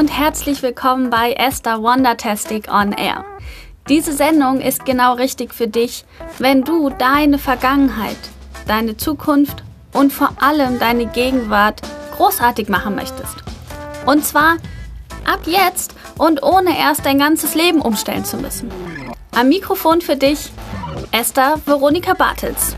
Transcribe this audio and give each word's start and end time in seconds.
und 0.00 0.08
herzlich 0.08 0.62
willkommen 0.62 1.10
bei 1.10 1.34
Esther 1.34 1.82
Wondertastic 1.82 2.72
on 2.72 2.92
Air. 2.92 3.22
Diese 3.86 4.14
Sendung 4.14 4.62
ist 4.62 4.86
genau 4.86 5.12
richtig 5.12 5.52
für 5.52 5.68
dich, 5.68 6.06
wenn 6.38 6.62
du 6.62 6.88
deine 6.88 7.36
Vergangenheit, 7.36 8.16
deine 8.66 8.96
Zukunft 8.96 9.62
und 9.92 10.10
vor 10.10 10.32
allem 10.40 10.78
deine 10.78 11.04
Gegenwart 11.04 11.82
großartig 12.16 12.70
machen 12.70 12.94
möchtest. 12.94 13.36
Und 14.06 14.24
zwar 14.24 14.56
ab 15.30 15.40
jetzt 15.44 15.94
und 16.16 16.42
ohne 16.42 16.78
erst 16.78 17.04
dein 17.04 17.18
ganzes 17.18 17.54
Leben 17.54 17.82
umstellen 17.82 18.24
zu 18.24 18.38
müssen. 18.38 18.70
Am 19.32 19.50
Mikrofon 19.50 20.00
für 20.00 20.16
dich 20.16 20.50
Esther 21.10 21.60
Veronika 21.66 22.14
Bartels. 22.14 22.74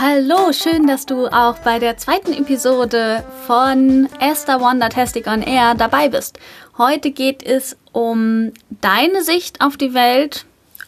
Hallo, 0.00 0.52
schön, 0.52 0.86
dass 0.86 1.06
du 1.06 1.26
auch 1.26 1.58
bei 1.58 1.78
der 1.78 1.96
zweiten 1.96 2.32
Episode 2.32 3.24
von 3.46 4.08
Esther 4.20 4.60
Wondertastic 4.60 5.26
on 5.26 5.42
Air 5.42 5.74
dabei 5.74 6.08
bist. 6.08 6.38
Heute 6.76 7.10
geht 7.10 7.42
es 7.42 7.76
um 7.92 8.52
deine 8.80 9.22
Sicht 9.22 9.60
auf 9.60 9.76
die 9.76 9.94
Welt, 9.94 10.46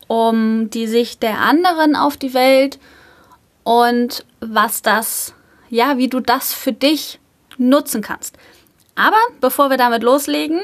um 0.08 0.70
die 0.70 0.86
Sicht 0.86 1.22
der 1.22 1.38
anderen 1.38 1.94
auf 1.94 2.16
die 2.16 2.34
Welt 2.34 2.78
und 3.62 4.24
was 4.40 4.82
das, 4.82 5.34
ja, 5.70 5.96
wie 5.96 6.08
du 6.08 6.20
das 6.20 6.52
für 6.52 6.72
dich 6.72 7.20
nutzen 7.56 8.02
kannst. 8.02 8.36
Aber 8.96 9.20
bevor 9.40 9.70
wir 9.70 9.76
damit 9.76 10.02
loslegen, 10.02 10.60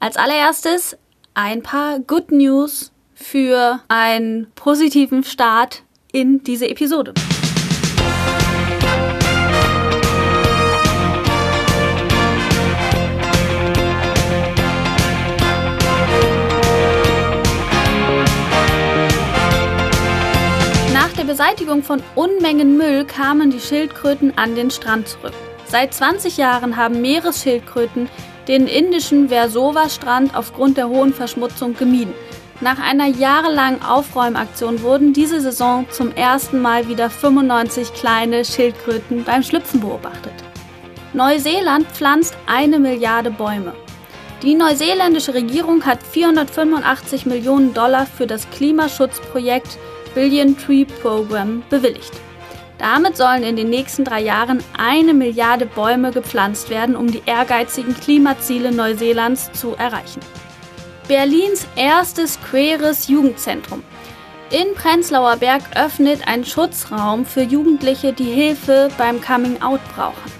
als 0.00 0.16
allererstes 0.16 0.96
ein 1.34 1.62
paar 1.62 2.00
Good 2.00 2.32
News 2.32 2.90
für 3.14 3.80
einen 3.88 4.50
positiven 4.54 5.24
Start 5.24 5.82
in 6.12 6.42
diese 6.42 6.68
Episode. 6.68 7.14
Beseitigung 21.30 21.84
von 21.84 22.02
Unmengen 22.16 22.76
Müll 22.76 23.04
kamen 23.04 23.52
die 23.52 23.60
Schildkröten 23.60 24.36
an 24.36 24.56
den 24.56 24.68
Strand 24.68 25.06
zurück. 25.06 25.32
Seit 25.64 25.94
20 25.94 26.36
Jahren 26.38 26.76
haben 26.76 27.00
Meeresschildkröten 27.02 28.08
den 28.48 28.66
indischen 28.66 29.28
Versova-Strand 29.28 30.34
aufgrund 30.34 30.76
der 30.76 30.88
hohen 30.88 31.14
Verschmutzung 31.14 31.76
gemieden. 31.76 32.14
Nach 32.60 32.80
einer 32.80 33.06
jahrelangen 33.06 33.80
Aufräumaktion 33.80 34.82
wurden 34.82 35.12
diese 35.12 35.40
Saison 35.40 35.86
zum 35.92 36.12
ersten 36.16 36.60
Mal 36.60 36.88
wieder 36.88 37.08
95 37.08 37.92
kleine 37.92 38.44
Schildkröten 38.44 39.22
beim 39.22 39.44
Schlüpfen 39.44 39.78
beobachtet. 39.78 40.34
Neuseeland 41.12 41.86
pflanzt 41.92 42.36
eine 42.48 42.80
Milliarde 42.80 43.30
Bäume. 43.30 43.72
Die 44.42 44.56
neuseeländische 44.56 45.34
Regierung 45.34 45.86
hat 45.86 46.02
485 46.02 47.24
Millionen 47.26 47.72
Dollar 47.72 48.06
für 48.06 48.26
das 48.26 48.50
Klimaschutzprojekt 48.50 49.78
Billion 50.14 50.56
Tree 50.56 50.84
Program 50.84 51.62
bewilligt. 51.70 52.12
Damit 52.78 53.16
sollen 53.16 53.42
in 53.42 53.56
den 53.56 53.68
nächsten 53.68 54.04
drei 54.04 54.22
Jahren 54.22 54.64
eine 54.76 55.12
Milliarde 55.12 55.66
Bäume 55.66 56.12
gepflanzt 56.12 56.70
werden, 56.70 56.96
um 56.96 57.10
die 57.10 57.22
ehrgeizigen 57.26 57.94
Klimaziele 57.94 58.72
Neuseelands 58.72 59.52
zu 59.52 59.74
erreichen. 59.76 60.20
Berlins 61.06 61.66
erstes 61.76 62.38
queeres 62.40 63.08
Jugendzentrum. 63.08 63.82
In 64.50 64.74
Prenzlauer 64.74 65.36
Berg 65.36 65.62
öffnet 65.76 66.26
ein 66.26 66.44
Schutzraum 66.44 67.26
für 67.26 67.42
Jugendliche, 67.42 68.12
die 68.12 68.32
Hilfe 68.32 68.88
beim 68.96 69.20
Coming-out 69.20 69.80
brauchen. 69.94 70.32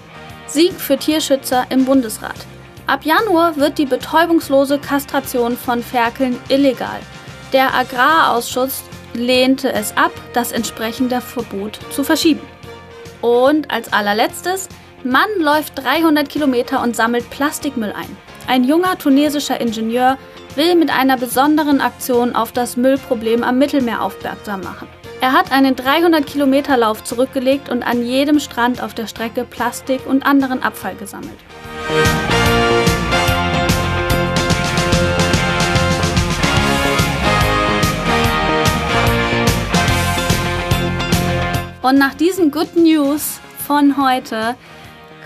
Sieg 0.46 0.72
für 0.72 0.96
Tierschützer 0.96 1.66
im 1.70 1.84
Bundesrat. 1.84 2.46
Ab 2.86 3.04
Januar 3.04 3.56
wird 3.56 3.78
die 3.78 3.86
betäubungslose 3.86 4.78
Kastration 4.78 5.56
von 5.56 5.82
Ferkeln 5.82 6.38
illegal. 6.48 6.98
Der 7.52 7.72
Agrarausschuss 7.74 8.82
lehnte 9.14 9.72
es 9.72 9.96
ab, 9.96 10.12
das 10.32 10.52
entsprechende 10.52 11.20
Verbot 11.20 11.78
zu 11.90 12.04
verschieben. 12.04 12.40
Und 13.20 13.70
als 13.70 13.92
allerletztes, 13.92 14.68
Mann 15.04 15.28
läuft 15.38 15.78
300 15.78 16.28
Kilometer 16.28 16.82
und 16.82 16.96
sammelt 16.96 17.28
Plastikmüll 17.30 17.92
ein. 17.92 18.16
Ein 18.46 18.64
junger 18.64 18.98
tunesischer 18.98 19.60
Ingenieur 19.60 20.18
will 20.56 20.74
mit 20.74 20.90
einer 20.90 21.16
besonderen 21.16 21.80
Aktion 21.80 22.34
auf 22.34 22.52
das 22.52 22.76
Müllproblem 22.76 23.42
am 23.42 23.58
Mittelmeer 23.58 24.02
aufmerksam 24.02 24.62
machen. 24.62 24.88
Er 25.20 25.32
hat 25.32 25.52
einen 25.52 25.76
300 25.76 26.26
Kilometer 26.26 26.76
Lauf 26.78 27.04
zurückgelegt 27.04 27.68
und 27.68 27.82
an 27.82 28.04
jedem 28.04 28.40
Strand 28.40 28.82
auf 28.82 28.94
der 28.94 29.06
Strecke 29.06 29.44
Plastik 29.44 30.06
und 30.06 30.24
anderen 30.24 30.62
Abfall 30.62 30.94
gesammelt. 30.94 31.38
Und 41.82 41.96
nach 41.96 42.12
diesen 42.12 42.50
Good 42.50 42.76
News 42.76 43.40
von 43.66 43.96
heute 43.96 44.54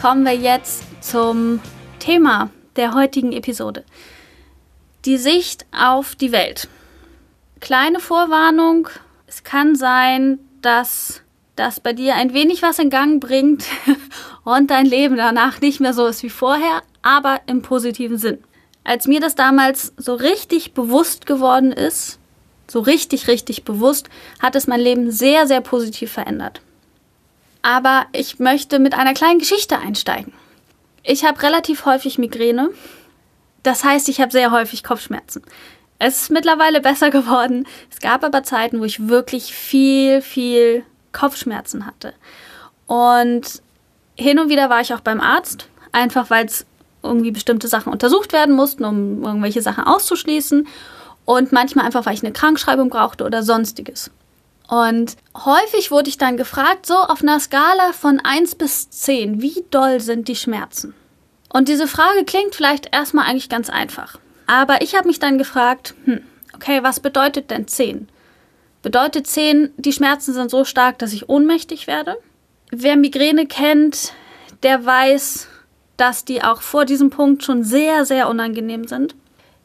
kommen 0.00 0.24
wir 0.24 0.36
jetzt 0.36 0.84
zum 1.02 1.60
Thema 1.98 2.50
der 2.76 2.94
heutigen 2.94 3.32
Episode. 3.32 3.84
Die 5.04 5.16
Sicht 5.16 5.66
auf 5.76 6.14
die 6.14 6.30
Welt. 6.30 6.68
Kleine 7.58 7.98
Vorwarnung, 7.98 8.88
es 9.26 9.42
kann 9.42 9.74
sein, 9.74 10.38
dass 10.62 11.22
das 11.56 11.80
bei 11.80 11.92
dir 11.92 12.14
ein 12.14 12.34
wenig 12.34 12.62
was 12.62 12.78
in 12.78 12.88
Gang 12.88 13.20
bringt 13.20 13.64
und 14.44 14.70
dein 14.70 14.86
Leben 14.86 15.16
danach 15.16 15.60
nicht 15.60 15.80
mehr 15.80 15.92
so 15.92 16.06
ist 16.06 16.22
wie 16.22 16.30
vorher, 16.30 16.82
aber 17.02 17.40
im 17.46 17.62
positiven 17.62 18.16
Sinn. 18.16 18.38
Als 18.84 19.08
mir 19.08 19.18
das 19.18 19.34
damals 19.34 19.92
so 19.96 20.14
richtig 20.14 20.72
bewusst 20.72 21.26
geworden 21.26 21.72
ist, 21.72 22.20
so 22.74 22.80
richtig, 22.80 23.26
richtig 23.26 23.64
bewusst, 23.64 24.10
hat 24.40 24.54
es 24.54 24.66
mein 24.66 24.80
Leben 24.80 25.10
sehr, 25.10 25.46
sehr 25.46 25.62
positiv 25.62 26.12
verändert. 26.12 26.60
Aber 27.62 28.04
ich 28.12 28.38
möchte 28.38 28.78
mit 28.78 28.92
einer 28.92 29.14
kleinen 29.14 29.38
Geschichte 29.38 29.78
einsteigen. 29.78 30.34
Ich 31.02 31.24
habe 31.24 31.42
relativ 31.42 31.86
häufig 31.86 32.18
Migräne 32.18 32.68
das 33.64 33.82
heißt, 33.82 34.08
ich 34.08 34.20
habe 34.20 34.30
sehr 34.30 34.52
häufig 34.52 34.84
Kopfschmerzen. 34.84 35.42
Es 35.98 36.22
ist 36.22 36.30
mittlerweile 36.30 36.80
besser 36.80 37.10
geworden. 37.18 37.66
Es 37.90 37.98
gab 37.98 38.22
aber 38.22 38.44
Zeiten, 38.44 38.78
wo 38.78 38.84
ich 38.84 39.08
wirklich 39.08 39.52
viel, 39.52 40.22
viel 40.22 40.84
Kopfschmerzen 41.12 41.86
hatte. 41.86 42.14
Und 42.86 43.62
hin 44.14 44.38
und 44.38 44.48
wieder 44.48 44.70
war 44.70 44.80
ich 44.80 44.94
auch 44.94 45.00
beim 45.00 45.20
Arzt, 45.20 45.68
einfach 45.90 46.30
weil 46.30 46.46
es 46.46 46.66
irgendwie 47.02 47.32
bestimmte 47.32 47.68
Sachen 47.68 47.92
untersucht 47.92 48.32
werden 48.32 48.54
mussten, 48.54 48.84
um 48.84 49.24
irgendwelche 49.24 49.62
Sachen 49.62 49.84
auszuschließen. 49.84 50.68
Und 51.24 51.52
manchmal 51.52 51.86
einfach, 51.86 52.06
weil 52.06 52.14
ich 52.14 52.22
eine 52.22 52.32
Krankschreibung 52.32 52.90
brauchte 52.90 53.24
oder 53.24 53.42
sonstiges. 53.42 54.10
Und 54.68 55.16
häufig 55.36 55.90
wurde 55.90 56.08
ich 56.08 56.18
dann 56.18 56.36
gefragt, 56.36 56.86
so 56.86 56.94
auf 56.94 57.22
einer 57.22 57.40
Skala 57.40 57.92
von 57.92 58.20
1 58.20 58.54
bis 58.54 58.90
10, 58.90 59.42
wie 59.42 59.64
doll 59.70 60.00
sind 60.00 60.28
die 60.28 60.36
Schmerzen? 60.36 60.94
Und 61.52 61.68
diese 61.68 61.86
Frage 61.86 62.24
klingt 62.24 62.54
vielleicht 62.54 62.94
erstmal 62.94 63.26
eigentlich 63.26 63.48
ganz 63.48 63.70
einfach. 63.70 64.18
Aber 64.46 64.82
ich 64.82 64.94
habe 64.94 65.06
mich 65.06 65.18
dann 65.18 65.38
gefragt, 65.38 65.94
hm, 66.04 66.22
okay, 66.54 66.82
was 66.82 67.00
bedeutet 67.00 67.50
denn 67.50 67.68
10? 67.68 68.08
Bedeutet 68.82 69.26
10, 69.26 69.70
die 69.76 69.92
Schmerzen 69.92 70.34
sind 70.34 70.50
so 70.50 70.64
stark, 70.64 70.98
dass 70.98 71.12
ich 71.12 71.28
ohnmächtig 71.28 71.86
werde? 71.86 72.16
Wer 72.70 72.96
Migräne 72.96 73.46
kennt, 73.46 74.12
der 74.62 74.84
weiß, 74.84 75.48
dass 75.96 76.24
die 76.24 76.42
auch 76.42 76.60
vor 76.60 76.84
diesem 76.84 77.10
Punkt 77.10 77.44
schon 77.44 77.64
sehr, 77.64 78.04
sehr 78.04 78.28
unangenehm 78.28 78.86
sind. 78.86 79.14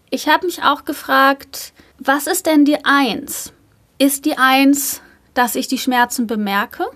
Ich 0.09 0.27
habe 0.27 0.45
mich 0.45 0.63
auch 0.63 0.85
gefragt, 0.85 1.73
was 1.97 2.27
ist 2.27 2.45
denn 2.45 2.65
die 2.65 2.83
1? 2.83 3.53
Ist 3.97 4.25
die 4.25 4.37
1, 4.37 5.01
dass 5.33 5.55
ich 5.55 5.67
die 5.67 5.77
Schmerzen 5.77 6.27
bemerke? 6.27 6.87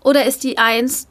Oder 0.00 0.24
ist 0.24 0.42
die 0.42 0.58
1, 0.58 1.06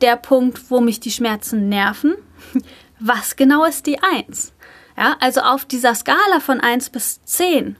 der 0.00 0.16
Punkt, 0.16 0.70
wo 0.70 0.80
mich 0.80 1.00
die 1.00 1.10
Schmerzen 1.10 1.68
nerven. 1.68 2.14
Was 3.00 3.36
genau 3.36 3.64
ist 3.64 3.86
die 3.86 4.00
1? 4.02 4.52
Ja, 4.96 5.16
also 5.20 5.40
auf 5.42 5.64
dieser 5.64 5.94
Skala 5.94 6.40
von 6.40 6.60
1 6.60 6.90
bis 6.90 7.22
10, 7.22 7.76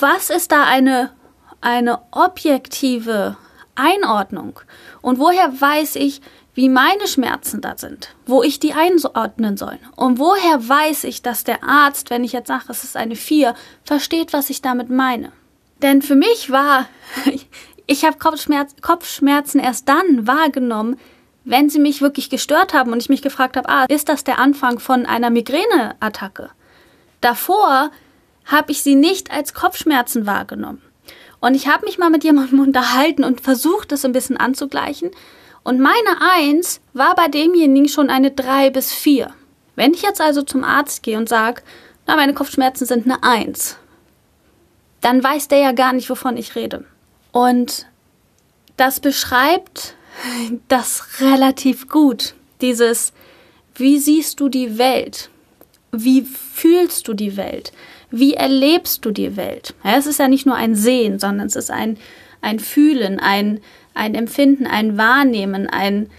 was 0.00 0.30
ist 0.30 0.50
da 0.50 0.64
eine, 0.64 1.12
eine 1.60 2.00
objektive 2.10 3.36
Einordnung? 3.74 4.60
Und 5.02 5.18
woher 5.18 5.60
weiß 5.60 5.96
ich, 5.96 6.22
wie 6.58 6.68
meine 6.68 7.06
Schmerzen 7.06 7.60
da 7.60 7.78
sind, 7.78 8.16
wo 8.26 8.42
ich 8.42 8.58
die 8.58 8.72
einordnen 8.72 9.56
soll? 9.56 9.78
Und 9.94 10.18
woher 10.18 10.68
weiß 10.68 11.04
ich, 11.04 11.22
dass 11.22 11.44
der 11.44 11.62
Arzt, 11.62 12.10
wenn 12.10 12.24
ich 12.24 12.32
jetzt 12.32 12.48
sage, 12.48 12.64
es 12.70 12.82
ist 12.82 12.96
eine 12.96 13.14
4, 13.14 13.54
versteht, 13.84 14.32
was 14.32 14.50
ich 14.50 14.60
damit 14.60 14.90
meine? 14.90 15.30
Denn 15.82 16.02
für 16.02 16.16
mich 16.16 16.50
war, 16.50 16.88
ich 17.86 18.04
habe 18.04 18.18
Kopfschmerz, 18.18 18.74
Kopfschmerzen 18.82 19.60
erst 19.60 19.88
dann 19.88 20.26
wahrgenommen, 20.26 20.98
wenn 21.44 21.70
sie 21.70 21.78
mich 21.78 22.02
wirklich 22.02 22.28
gestört 22.28 22.74
haben 22.74 22.90
und 22.90 23.00
ich 23.00 23.08
mich 23.08 23.22
gefragt 23.22 23.56
habe, 23.56 23.68
ah, 23.68 23.84
ist 23.84 24.08
das 24.08 24.24
der 24.24 24.40
Anfang 24.40 24.80
von 24.80 25.06
einer 25.06 25.30
Migräneattacke? 25.30 26.50
Davor 27.20 27.92
habe 28.46 28.72
ich 28.72 28.82
sie 28.82 28.96
nicht 28.96 29.30
als 29.30 29.54
Kopfschmerzen 29.54 30.26
wahrgenommen. 30.26 30.82
Und 31.38 31.54
ich 31.54 31.68
habe 31.68 31.86
mich 31.86 31.98
mal 31.98 32.10
mit 32.10 32.24
jemandem 32.24 32.58
unterhalten 32.66 33.22
und 33.22 33.42
versucht, 33.42 33.92
das 33.92 34.04
ein 34.04 34.10
bisschen 34.10 34.38
anzugleichen. 34.38 35.12
Und 35.68 35.80
meine 35.80 36.22
Eins 36.34 36.80
war 36.94 37.14
bei 37.14 37.28
demjenigen 37.28 37.90
schon 37.90 38.08
eine 38.08 38.30
drei 38.30 38.70
bis 38.70 38.94
vier. 38.94 39.34
Wenn 39.76 39.92
ich 39.92 40.00
jetzt 40.00 40.18
also 40.18 40.40
zum 40.40 40.64
Arzt 40.64 41.02
gehe 41.02 41.18
und 41.18 41.28
sage, 41.28 41.60
na, 42.06 42.16
meine 42.16 42.32
Kopfschmerzen 42.32 42.86
sind 42.86 43.04
eine 43.04 43.22
Eins, 43.22 43.76
dann 45.02 45.22
weiß 45.22 45.48
der 45.48 45.58
ja 45.58 45.72
gar 45.72 45.92
nicht, 45.92 46.08
wovon 46.08 46.38
ich 46.38 46.56
rede. 46.56 46.86
Und 47.32 47.86
das 48.78 49.00
beschreibt 49.00 49.94
das 50.68 51.20
relativ 51.20 51.86
gut. 51.86 52.32
Dieses, 52.62 53.12
wie 53.74 53.98
siehst 53.98 54.40
du 54.40 54.48
die 54.48 54.78
Welt? 54.78 55.28
Wie 55.92 56.22
fühlst 56.22 57.08
du 57.08 57.12
die 57.12 57.36
Welt? 57.36 57.72
Wie 58.10 58.32
erlebst 58.32 59.04
du 59.04 59.10
die 59.10 59.36
Welt? 59.36 59.74
Ja, 59.84 59.98
es 59.98 60.06
ist 60.06 60.18
ja 60.18 60.28
nicht 60.28 60.46
nur 60.46 60.54
ein 60.54 60.74
Sehen, 60.74 61.18
sondern 61.18 61.46
es 61.46 61.56
ist 61.56 61.70
ein, 61.70 61.98
ein 62.40 62.60
Fühlen, 62.60 63.20
ein, 63.20 63.60
ein 63.94 64.14
Empfinden, 64.14 64.66
ein 64.66 64.96
Wahrnehmen, 64.96 65.68
ein, 65.68 66.10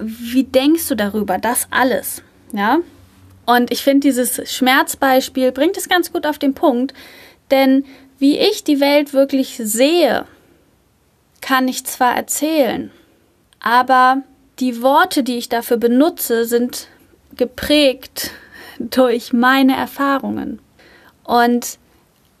wie 0.00 0.44
denkst 0.44 0.88
du 0.88 0.94
darüber? 0.94 1.38
Das 1.38 1.66
alles. 1.70 2.22
Ja? 2.52 2.80
Und 3.44 3.72
ich 3.72 3.82
finde, 3.82 4.08
dieses 4.08 4.50
Schmerzbeispiel 4.50 5.52
bringt 5.52 5.76
es 5.76 5.88
ganz 5.88 6.12
gut 6.12 6.26
auf 6.26 6.38
den 6.38 6.54
Punkt, 6.54 6.94
denn 7.50 7.84
wie 8.18 8.38
ich 8.38 8.62
die 8.62 8.80
Welt 8.80 9.12
wirklich 9.12 9.60
sehe, 9.62 10.26
kann 11.40 11.66
ich 11.66 11.84
zwar 11.84 12.14
erzählen, 12.14 12.92
aber 13.60 14.22
die 14.60 14.80
Worte, 14.80 15.24
die 15.24 15.38
ich 15.38 15.48
dafür 15.48 15.76
benutze, 15.76 16.44
sind 16.44 16.86
geprägt 17.36 18.30
durch 18.78 19.32
meine 19.32 19.76
Erfahrungen. 19.76 20.60
Und 21.24 21.78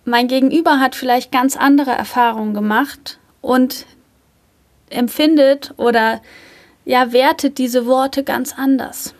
mein 0.04 0.28
Gegenüber 0.28 0.80
hat 0.80 0.94
vielleicht 0.94 1.32
ganz 1.32 1.56
andere 1.56 1.92
Erfahrungen 1.92 2.54
gemacht 2.54 3.18
und 3.40 3.86
empfindet 4.90 5.72
oder 5.76 6.20
ja 6.84 7.12
wertet 7.12 7.58
diese 7.58 7.86
Worte 7.86 8.24
ganz 8.24 8.54
anders. 8.56 9.14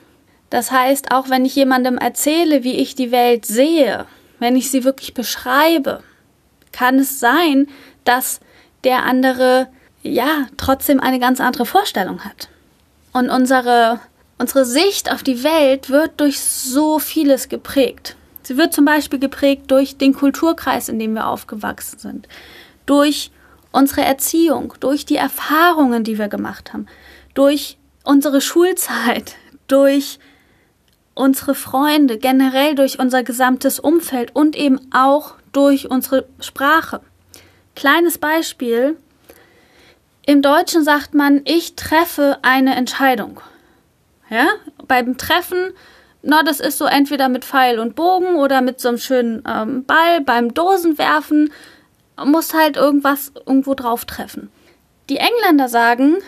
Das 0.50 0.70
heißt, 0.70 1.12
auch 1.12 1.30
wenn 1.30 1.44
ich 1.44 1.56
jemandem 1.56 1.96
erzähle, 1.96 2.62
wie 2.62 2.76
ich 2.76 2.94
die 2.94 3.10
Welt 3.10 3.46
sehe, 3.46 4.06
wenn 4.38 4.56
ich 4.56 4.70
sie 4.70 4.84
wirklich 4.84 5.14
beschreibe, 5.14 6.02
kann 6.72 6.98
es 6.98 7.20
sein, 7.20 7.68
dass 8.04 8.40
der 8.84 9.04
andere 9.04 9.68
ja 10.02 10.46
trotzdem 10.56 11.00
eine 11.00 11.20
ganz 11.20 11.40
andere 11.40 11.64
Vorstellung 11.64 12.24
hat. 12.24 12.48
Und 13.12 13.30
unsere, 13.30 14.00
unsere 14.38 14.64
Sicht 14.64 15.12
auf 15.12 15.22
die 15.22 15.44
Welt 15.44 15.90
wird 15.90 16.20
durch 16.20 16.40
so 16.40 16.98
vieles 16.98 17.48
geprägt. 17.48 18.16
Sie 18.42 18.56
wird 18.56 18.72
zum 18.72 18.84
Beispiel 18.84 19.18
geprägt 19.18 19.70
durch 19.70 19.96
den 19.96 20.14
Kulturkreis, 20.14 20.88
in 20.88 20.98
dem 20.98 21.14
wir 21.14 21.26
aufgewachsen 21.26 21.98
sind, 21.98 22.28
durch 22.86 23.30
unsere 23.70 24.02
Erziehung, 24.02 24.74
durch 24.80 25.06
die 25.06 25.16
Erfahrungen, 25.16 26.04
die 26.04 26.18
wir 26.18 26.28
gemacht 26.28 26.72
haben, 26.72 26.86
durch 27.34 27.78
unsere 28.04 28.40
Schulzeit, 28.40 29.36
durch 29.68 30.18
unsere 31.14 31.54
Freunde, 31.54 32.18
generell 32.18 32.74
durch 32.74 32.98
unser 32.98 33.22
gesamtes 33.22 33.78
Umfeld 33.78 34.34
und 34.34 34.56
eben 34.56 34.80
auch 34.92 35.34
durch 35.52 35.90
unsere 35.90 36.26
Sprache. 36.40 37.00
Kleines 37.74 38.18
Beispiel. 38.18 38.96
Im 40.24 40.40
Deutschen 40.40 40.84
sagt 40.84 41.14
man, 41.14 41.42
ich 41.44 41.74
treffe 41.74 42.38
eine 42.42 42.74
Entscheidung. 42.76 43.40
Ja, 44.30 44.48
beim 44.86 45.18
Treffen, 45.18 45.72
na, 46.22 46.42
das 46.44 46.60
ist 46.60 46.78
so 46.78 46.84
entweder 46.84 47.28
mit 47.28 47.44
Pfeil 47.44 47.78
und 47.80 47.96
Bogen 47.96 48.36
oder 48.36 48.60
mit 48.60 48.80
so 48.80 48.88
einem 48.88 48.98
schönen 48.98 49.42
ähm, 49.46 49.84
Ball. 49.84 50.20
Beim 50.20 50.54
Dosenwerfen 50.54 51.52
muss 52.24 52.54
halt 52.54 52.76
irgendwas 52.76 53.32
irgendwo 53.46 53.74
drauf 53.74 54.04
treffen. 54.04 54.50
Die 55.08 55.16
Engländer 55.16 55.68
sagen, 55.68 56.18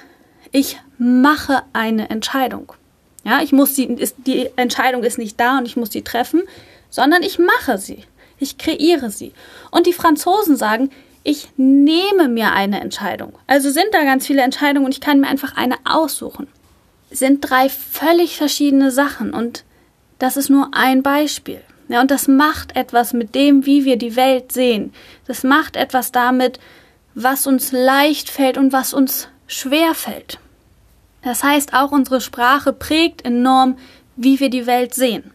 ich 0.50 0.81
mache 0.99 1.62
eine 1.73 2.11
Entscheidung. 2.11 2.73
Ja, 3.25 3.41
ich 3.41 3.52
muss 3.52 3.75
sie, 3.75 3.85
ist, 3.85 4.17
die 4.26 4.50
Entscheidung 4.56 5.02
ist 5.05 5.17
nicht 5.17 5.38
da 5.38 5.58
und 5.58 5.67
ich 5.67 5.76
muss 5.76 5.93
sie 5.93 6.02
treffen, 6.02 6.43
sondern 6.91 7.23
ich 7.23 7.38
mache 7.38 7.79
sie. 7.79 8.05
Ich 8.38 8.58
kreiere 8.58 9.11
sie. 9.11 9.32
Und 9.70 9.87
die 9.87 9.93
Franzosen 9.93 10.56
sagen, 10.56 10.91
ich 11.23 11.49
nehme 11.56 12.29
mir 12.29 12.52
eine 12.52 12.81
Entscheidung. 12.81 13.32
Also 13.46 13.70
sind 13.70 13.88
da 13.93 14.05
ganz 14.05 14.26
viele 14.26 14.43
Entscheidungen 14.43 14.87
und 14.87 14.93
ich 14.93 15.00
kann 15.00 15.20
mir 15.20 15.29
einfach 15.29 15.56
eine 15.56 15.76
aussuchen. 15.85 16.49
Sind 17.11 17.49
drei 17.49 17.69
völlig 17.69 18.37
verschiedene 18.37 18.91
Sachen 18.91 19.32
und 19.32 19.64
das 20.19 20.37
ist 20.37 20.50
nur 20.50 20.70
ein 20.72 21.02
Beispiel. 21.02 21.61
Ja, 21.88 22.00
und 22.00 22.11
das 22.11 22.28
macht 22.28 22.76
etwas 22.76 23.12
mit 23.12 23.34
dem, 23.34 23.66
wie 23.66 23.84
wir 23.84 23.96
die 23.96 24.16
Welt 24.16 24.52
sehen. 24.52 24.93
Das 25.26 25.44
macht 25.44 25.76
etwas 25.76 26.12
damit, 26.12 26.58
was 27.14 27.46
uns 27.46 27.72
leicht 27.72 28.31
fällt 28.31 28.56
und 28.56 28.72
was 28.72 28.94
uns 28.94 29.28
schwer 29.46 29.94
fällt. 29.94 30.38
Das 31.22 31.43
heißt, 31.43 31.75
auch 31.75 31.93
unsere 31.93 32.20
Sprache 32.20 32.72
prägt 32.72 33.25
enorm, 33.25 33.76
wie 34.16 34.40
wir 34.40 34.50
die 34.50 34.66
Welt 34.66 34.94
sehen. 34.94 35.31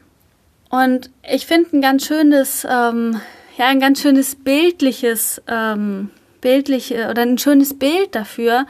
Und 0.69 1.09
ich 1.27 1.45
finde 1.45 1.77
ein 1.77 1.81
ganz 1.81 2.05
schönes, 2.05 2.65
ähm, 2.69 3.19
ja, 3.57 3.67
ein 3.67 3.79
ganz 3.79 4.01
schönes 4.01 4.35
bildliches, 4.35 5.41
ähm, 5.47 6.11
bildliche 6.41 7.09
oder 7.09 7.23
ein 7.23 7.37
schönes 7.37 7.77
Bild 7.77 8.15
dafür. 8.15 8.65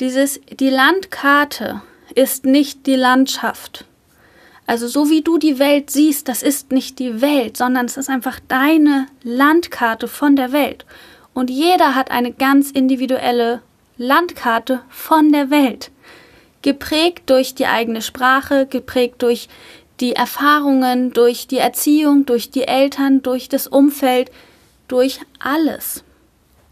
Dieses, 0.00 0.40
die 0.60 0.70
Landkarte 0.70 1.80
ist 2.14 2.44
nicht 2.44 2.86
die 2.86 2.96
Landschaft. 2.96 3.84
Also 4.68 4.86
so 4.86 5.08
wie 5.08 5.22
du 5.22 5.38
die 5.38 5.58
Welt 5.58 5.88
siehst, 5.88 6.28
das 6.28 6.42
ist 6.42 6.72
nicht 6.72 6.98
die 6.98 7.22
Welt, 7.22 7.56
sondern 7.56 7.86
es 7.86 7.96
ist 7.96 8.10
einfach 8.10 8.38
deine 8.48 9.06
Landkarte 9.22 10.08
von 10.08 10.36
der 10.36 10.52
Welt. 10.52 10.84
Und 11.32 11.48
jeder 11.48 11.94
hat 11.94 12.10
eine 12.10 12.32
ganz 12.32 12.70
individuelle 12.70 13.62
Landkarte 13.96 14.82
von 14.90 15.32
der 15.32 15.48
Welt 15.48 15.90
geprägt 16.60 17.30
durch 17.30 17.54
die 17.54 17.64
eigene 17.64 18.02
Sprache, 18.02 18.66
geprägt 18.66 19.22
durch 19.22 19.48
die 20.00 20.12
Erfahrungen, 20.12 21.14
durch 21.14 21.46
die 21.46 21.56
Erziehung, 21.56 22.26
durch 22.26 22.50
die 22.50 22.68
Eltern, 22.68 23.22
durch 23.22 23.48
das 23.48 23.68
Umfeld, 23.68 24.30
durch 24.86 25.20
alles. 25.38 26.04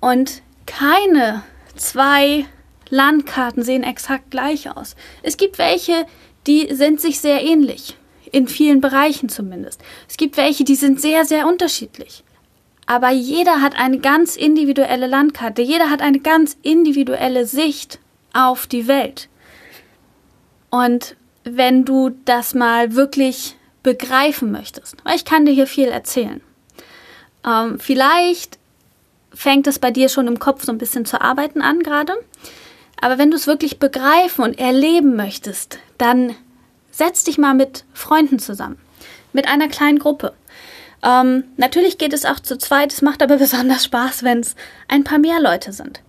Und 0.00 0.42
keine 0.66 1.44
zwei 1.76 2.44
Landkarten 2.90 3.62
sehen 3.62 3.84
exakt 3.84 4.30
gleich 4.30 4.70
aus. 4.76 4.96
Es 5.22 5.38
gibt 5.38 5.56
welche, 5.56 6.04
die 6.46 6.74
sind 6.74 7.00
sich 7.00 7.20
sehr 7.20 7.42
ähnlich, 7.42 7.96
in 8.32 8.48
vielen 8.48 8.80
Bereichen 8.80 9.28
zumindest. 9.28 9.80
Es 10.08 10.16
gibt 10.16 10.36
welche, 10.36 10.64
die 10.64 10.74
sind 10.74 11.00
sehr, 11.00 11.24
sehr 11.24 11.46
unterschiedlich. 11.46 12.24
Aber 12.86 13.10
jeder 13.10 13.60
hat 13.62 13.76
eine 13.76 13.98
ganz 13.98 14.36
individuelle 14.36 15.08
Landkarte, 15.08 15.62
jeder 15.62 15.90
hat 15.90 16.02
eine 16.02 16.20
ganz 16.20 16.56
individuelle 16.62 17.44
Sicht 17.46 17.98
auf 18.32 18.66
die 18.66 18.86
Welt. 18.86 19.28
Und 20.70 21.16
wenn 21.42 21.84
du 21.84 22.10
das 22.24 22.54
mal 22.54 22.94
wirklich 22.94 23.56
begreifen 23.82 24.50
möchtest, 24.50 24.96
weil 25.04 25.16
ich 25.16 25.24
kann 25.24 25.46
dir 25.46 25.52
hier 25.52 25.66
viel 25.66 25.88
erzählen. 25.88 26.40
Ähm, 27.46 27.78
vielleicht 27.78 28.58
fängt 29.32 29.66
es 29.68 29.78
bei 29.78 29.90
dir 29.90 30.08
schon 30.08 30.26
im 30.26 30.40
Kopf 30.40 30.64
so 30.64 30.72
ein 30.72 30.78
bisschen 30.78 31.04
zu 31.04 31.20
arbeiten 31.20 31.62
an 31.62 31.80
gerade. 31.80 32.14
Aber 33.00 33.18
wenn 33.18 33.30
du 33.30 33.36
es 33.36 33.46
wirklich 33.46 33.78
begreifen 33.78 34.44
und 34.44 34.58
erleben 34.58 35.16
möchtest, 35.16 35.78
dann 35.98 36.34
setz 36.90 37.24
dich 37.24 37.38
mal 37.38 37.54
mit 37.54 37.84
Freunden 37.92 38.38
zusammen, 38.38 38.78
mit 39.32 39.48
einer 39.48 39.68
kleinen 39.68 39.98
Gruppe. 39.98 40.32
Ähm, 41.02 41.44
natürlich 41.56 41.98
geht 41.98 42.12
es 42.12 42.24
auch 42.24 42.40
zu 42.40 42.56
zweit, 42.56 42.92
es 42.92 43.02
macht 43.02 43.22
aber 43.22 43.36
besonders 43.38 43.84
Spaß, 43.84 44.22
wenn 44.22 44.40
es 44.40 44.56
ein 44.88 45.04
paar 45.04 45.18
mehr 45.18 45.40
Leute 45.40 45.72
sind. 45.72 46.00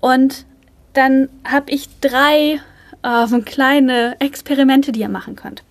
Und 0.00 0.46
dann 0.94 1.28
habe 1.44 1.70
ich 1.70 1.88
drei 2.00 2.60
äh, 3.02 3.40
kleine 3.42 4.16
Experimente, 4.18 4.92
die 4.92 5.00
ihr 5.00 5.08
machen 5.08 5.36
könnt. 5.36 5.62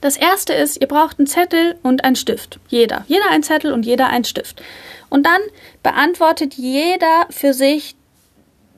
Das 0.00 0.16
erste 0.16 0.52
ist, 0.52 0.80
ihr 0.80 0.88
braucht 0.88 1.18
einen 1.18 1.26
Zettel 1.26 1.78
und 1.82 2.04
einen 2.04 2.16
Stift. 2.16 2.60
Jeder. 2.68 3.04
Jeder 3.08 3.30
ein 3.30 3.42
Zettel 3.42 3.72
und 3.72 3.84
jeder 3.84 4.08
ein 4.08 4.24
Stift. 4.24 4.62
Und 5.08 5.24
dann 5.24 5.40
beantwortet 5.82 6.54
jeder 6.54 7.26
für 7.30 7.54
sich 7.54 7.96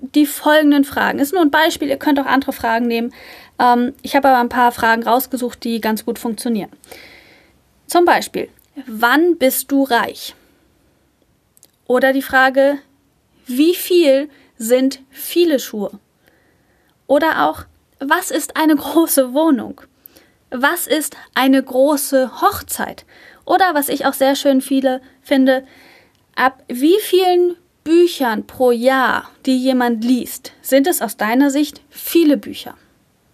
die 0.01 0.27
folgenden 0.27 0.85
Fragen. 0.85 1.19
Ist 1.19 1.33
nur 1.33 1.43
ein 1.43 1.51
Beispiel, 1.51 1.89
ihr 1.89 1.97
könnt 1.97 2.21
auch 2.21 2.27
andere 2.27 2.53
Fragen 2.53 2.87
nehmen. 2.87 3.13
Ähm, 3.59 3.95
ich 4.03 4.17
habe 4.17 4.29
aber 4.29 4.39
ein 4.39 4.49
paar 4.49 4.73
Fragen 4.73 5.03
rausgesucht, 5.03 5.63
die 5.65 5.81
ganz 5.81 6.05
gut 6.05 6.19
funktionieren. 6.19 6.71
Zum 7.87 8.05
Beispiel, 8.05 8.49
wann 8.87 9.39
bist 9.39 9.71
du 9.73 9.85
reich? 9.85 10.35
Oder 11.87 12.13
die 12.13 12.23
Frage, 12.23 12.79
wie 13.47 13.75
viel 13.75 14.29
sind 14.59 15.01
viele 15.11 15.59
Schuhe? 15.59 15.99
Oder 17.07 17.49
auch, 17.49 17.65
was 17.99 18.31
ist 18.31 18.57
eine 18.57 18.77
große 18.77 19.33
Wohnung? 19.33 19.81
Was 20.51 20.87
ist 20.87 21.17
eine 21.35 21.63
große 21.63 22.41
Hochzeit? 22.41 23.05
Oder 23.45 23.75
was 23.75 23.89
ich 23.89 24.07
auch 24.07 24.15
sehr 24.15 24.37
schön 24.37 24.61
viele 24.61 25.01
finde, 25.23 25.67
ab 26.35 26.63
wie 26.69 26.99
vielen 27.01 27.57
Büchern 27.89 28.47
pro 28.47 28.71
Jahr, 28.71 29.31
die 29.47 29.57
jemand 29.57 30.05
liest, 30.05 30.53
sind 30.61 30.87
es 30.87 31.01
aus 31.01 31.17
deiner 31.17 31.49
Sicht 31.49 31.81
viele 31.89 32.37
Bücher? 32.37 32.75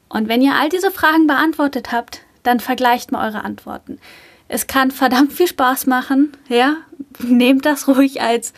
Und 0.09 0.29
wenn 0.29 0.41
ihr 0.43 0.55
all 0.55 0.69
diese 0.69 0.93
Fragen 0.93 1.27
beantwortet 1.27 1.91
habt, 1.91 2.21
dann 2.45 2.61
vergleicht 2.61 3.11
mal 3.11 3.27
eure 3.27 3.43
Antworten. 3.43 3.99
Es 4.47 4.69
kann 4.69 4.93
verdammt 4.93 5.33
viel 5.33 5.49
Spaß 5.49 5.87
machen, 5.89 6.37
ja. 6.49 6.77
Nehmt 7.19 7.67
das 7.67 7.89
ruhig 7.89 8.21
als, 8.21 8.53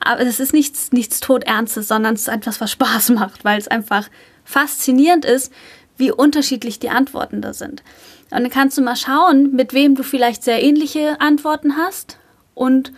aber 0.00 0.22
es 0.22 0.40
ist 0.40 0.54
nichts, 0.54 0.92
nichts 0.92 1.20
Todernstes, 1.20 1.88
sondern 1.88 2.14
es 2.14 2.22
ist 2.22 2.28
etwas, 2.28 2.62
was 2.62 2.70
Spaß 2.70 3.08
macht, 3.10 3.44
weil 3.44 3.58
es 3.58 3.68
einfach 3.68 4.08
faszinierend 4.44 5.26
ist, 5.26 5.52
wie 5.98 6.10
unterschiedlich 6.10 6.78
die 6.78 6.88
Antworten 6.88 7.42
da 7.42 7.52
sind. 7.52 7.82
Und 8.30 8.40
dann 8.40 8.50
kannst 8.50 8.78
du 8.78 8.82
mal 8.82 8.96
schauen, 8.96 9.54
mit 9.54 9.74
wem 9.74 9.94
du 9.94 10.04
vielleicht 10.04 10.42
sehr 10.42 10.62
ähnliche 10.62 11.20
Antworten 11.20 11.76
hast 11.76 12.18
und 12.54 12.92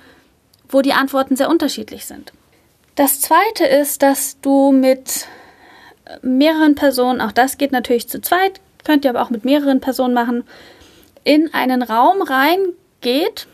wo 0.69 0.83
die 0.83 0.93
Antworten 0.93 1.37
sehr 1.37 1.49
unterschiedlich 1.49 2.07
sind. 2.07 2.33
Das 2.95 3.21
zweite 3.21 3.67
ist, 3.67 4.03
dass 4.03 4.41
du 4.41 4.73
mit 4.73 5.27
mehreren 6.23 6.75
Personen, 6.75 7.21
auch 7.21 7.33
das 7.33 7.59
geht 7.59 7.73
natürlich 7.73 8.09
zu 8.09 8.21
zweit, 8.21 8.61
könnt 8.85 9.05
ihr 9.05 9.11
aber 9.11 9.23
auch 9.23 9.31
mit 9.31 9.45
mehreren 9.45 9.81
Personen 9.81 10.15
machen, 10.15 10.45
in 11.25 11.53
einen 11.53 11.83
Raum 11.83 12.23
reingeht. 12.23 13.49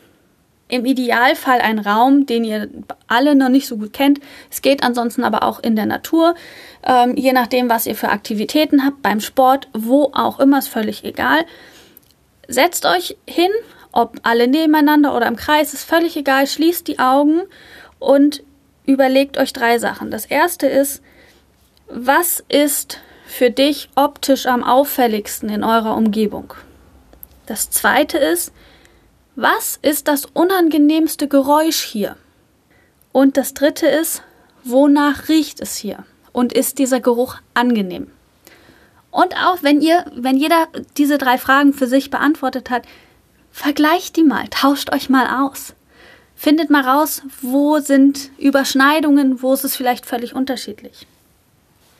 Im 0.69 0.85
Idealfall 0.85 1.59
ein 1.59 1.77
Raum, 1.77 2.25
den 2.25 2.43
ihr 2.43 2.69
alle 3.07 3.35
noch 3.35 3.49
nicht 3.49 3.67
so 3.67 3.77
gut 3.77 3.93
kennt. 3.93 4.19
Es 4.49 4.61
geht 4.61 4.81
ansonsten 4.81 5.23
aber 5.23 5.43
auch 5.43 5.59
in 5.59 5.75
der 5.75 5.85
Natur. 5.85 6.35
Ähm, 6.83 7.15
je 7.15 7.33
nachdem, 7.33 7.69
was 7.69 7.85
ihr 7.85 7.95
für 7.95 8.09
Aktivitäten 8.09 8.85
habt, 8.85 9.01
beim 9.01 9.19
Sport, 9.19 9.67
wo 9.73 10.11
auch 10.13 10.39
immer, 10.39 10.59
ist 10.59 10.69
völlig 10.69 11.03
egal. 11.03 11.45
Setzt 12.47 12.85
euch 12.85 13.17
hin, 13.27 13.51
ob 13.93 14.17
alle 14.23 14.47
nebeneinander 14.47 15.15
oder 15.15 15.27
im 15.27 15.37
Kreis, 15.37 15.73
ist 15.73 15.85
völlig 15.85 16.17
egal. 16.17 16.47
Schließt 16.47 16.87
die 16.87 16.99
Augen 16.99 17.43
und 17.99 18.43
überlegt 18.85 19.37
euch 19.37 19.53
drei 19.53 19.79
Sachen. 19.79 20.11
Das 20.11 20.25
erste 20.25 20.67
ist, 20.67 21.01
was 21.87 22.43
ist 22.49 22.99
für 23.25 23.51
dich 23.51 23.89
optisch 23.95 24.47
am 24.47 24.63
auffälligsten 24.63 25.49
in 25.49 25.63
eurer 25.63 25.95
Umgebung? 25.95 26.53
Das 27.45 27.69
zweite 27.69 28.17
ist, 28.17 28.51
was 29.35 29.79
ist 29.81 30.07
das 30.07 30.25
unangenehmste 30.25 31.27
Geräusch 31.27 31.83
hier? 31.83 32.17
Und 33.11 33.37
das 33.37 33.53
dritte 33.53 33.87
ist, 33.87 34.23
wonach 34.63 35.29
riecht 35.29 35.59
es 35.61 35.75
hier? 35.77 36.03
Und 36.31 36.51
ist 36.51 36.79
dieser 36.79 36.99
Geruch 36.99 37.37
angenehm? 37.53 38.11
Und 39.11 39.35
auch 39.37 39.61
wenn 39.61 39.81
ihr, 39.81 40.05
wenn 40.15 40.37
jeder 40.37 40.67
diese 40.97 41.19
drei 41.19 41.37
Fragen 41.37 41.73
für 41.73 41.85
sich 41.85 42.09
beantwortet 42.09 42.71
hat, 42.71 42.83
vergleicht 43.53 44.17
die 44.17 44.23
mal, 44.23 44.47
tauscht 44.49 44.91
euch 44.91 45.09
mal 45.09 45.45
aus. 45.45 45.73
Findet 46.35 46.69
mal 46.69 46.81
raus, 46.81 47.21
wo 47.41 47.79
sind 47.79 48.31
Überschneidungen, 48.37 49.41
wo 49.41 49.53
ist 49.53 49.63
es 49.63 49.77
vielleicht 49.77 50.05
völlig 50.05 50.35
unterschiedlich. 50.35 51.07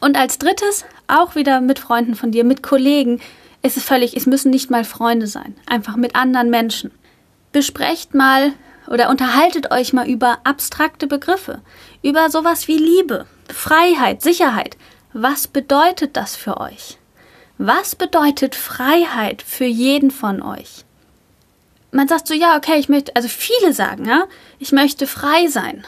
Und 0.01 0.17
als 0.17 0.37
drittes, 0.37 0.83
auch 1.07 1.35
wieder 1.35 1.61
mit 1.61 1.79
Freunden 1.79 2.15
von 2.15 2.31
dir, 2.31 2.43
mit 2.43 2.61
Kollegen, 2.61 3.21
ist 3.61 3.77
es 3.77 3.83
völlig, 3.83 4.17
es 4.17 4.25
müssen 4.25 4.49
nicht 4.49 4.69
mal 4.69 4.83
Freunde 4.83 5.27
sein, 5.27 5.55
einfach 5.65 5.95
mit 5.95 6.15
anderen 6.15 6.49
Menschen. 6.49 6.91
Besprecht 7.53 8.13
mal 8.13 8.51
oder 8.87 9.09
unterhaltet 9.09 9.71
euch 9.71 9.93
mal 9.93 10.09
über 10.09 10.39
abstrakte 10.43 11.07
Begriffe, 11.07 11.61
über 12.01 12.29
sowas 12.29 12.67
wie 12.67 12.77
Liebe, 12.77 13.27
Freiheit, 13.47 14.21
Sicherheit. 14.21 14.75
Was 15.13 15.47
bedeutet 15.47 16.17
das 16.17 16.35
für 16.35 16.59
euch? 16.59 16.97
Was 17.57 17.95
bedeutet 17.95 18.55
Freiheit 18.55 19.41
für 19.41 19.65
jeden 19.65 20.11
von 20.11 20.41
euch? 20.41 20.83
Man 21.93 22.07
sagt 22.07 22.27
so, 22.27 22.33
ja, 22.33 22.57
okay, 22.57 22.79
ich 22.79 22.89
möchte, 22.89 23.15
also 23.15 23.27
viele 23.27 23.73
sagen, 23.73 24.05
ja, 24.05 24.25
ich 24.59 24.71
möchte 24.71 25.07
frei 25.07 25.47
sein. 25.47 25.85